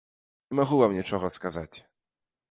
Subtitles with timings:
[0.53, 1.77] Не магу вам нічога сказаць.